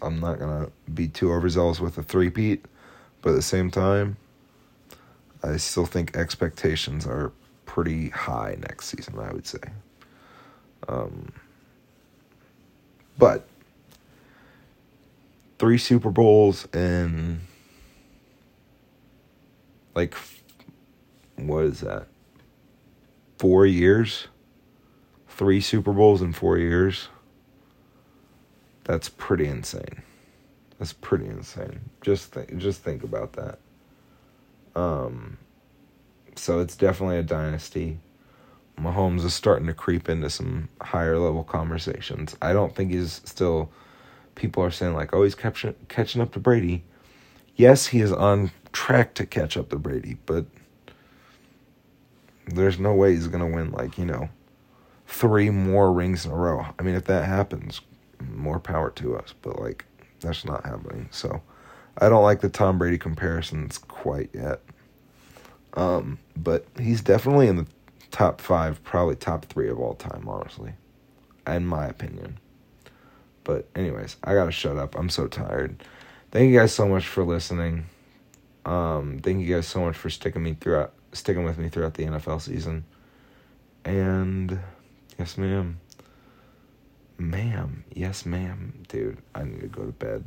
[0.00, 2.64] I'm not going to be too overzealous with a three-peat,
[3.22, 4.16] but at the same time,
[5.42, 7.32] I still think expectations are
[7.64, 9.58] pretty high next season, I would say.
[10.88, 11.32] Um,
[13.18, 13.48] but
[15.58, 17.40] three Super Bowls in
[19.94, 20.14] like
[21.36, 22.06] what is that?
[23.38, 24.28] Four years?
[25.28, 27.08] Three Super Bowls in four years?
[28.84, 30.02] That's pretty insane.
[30.78, 31.80] That's pretty insane.
[32.00, 33.58] Just think just think about that.
[34.74, 35.38] Um
[36.36, 37.98] so it's definitely a dynasty.
[38.78, 42.36] Mahomes is starting to creep into some higher level conversations.
[42.42, 43.70] I don't think he's still
[44.34, 46.84] people are saying like, "Oh, he's catching catching up to Brady."
[47.56, 50.44] Yes, he is on track to catch up to Brady, but
[52.46, 54.28] there's no way he's gonna win like you know
[55.06, 56.66] three more rings in a row.
[56.78, 57.80] I mean, if that happens,
[58.34, 59.34] more power to us.
[59.42, 59.84] But like,
[60.20, 61.08] that's not happening.
[61.10, 61.42] So,
[61.98, 64.60] I don't like the Tom Brady comparisons quite yet.
[65.74, 67.66] Um, but he's definitely in the
[68.10, 70.72] top five, probably top three of all time, honestly,
[71.46, 72.38] in my opinion.
[73.44, 74.96] But anyways, I gotta shut up.
[74.96, 75.82] I'm so tired.
[76.32, 77.86] Thank you guys so much for listening.
[78.64, 82.04] Um, thank you guys so much for sticking me throughout, sticking with me throughout the
[82.04, 82.84] NFL season.
[83.84, 84.58] And
[85.18, 85.78] yes, ma'am.
[87.18, 89.18] Ma'am, yes, ma'am, dude.
[89.34, 90.24] I need to go to bed.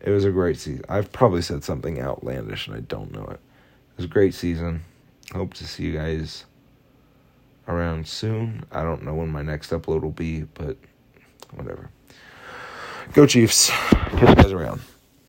[0.00, 0.84] It was a great season.
[0.88, 3.40] I've probably said something outlandish and I don't know it.
[3.40, 4.84] It was a great season.
[5.32, 6.44] Hope to see you guys
[7.68, 8.64] around soon.
[8.70, 10.76] I don't know when my next upload will be, but
[11.54, 11.90] whatever.
[13.12, 13.70] Go Chiefs.
[13.70, 14.80] Catch you guys around.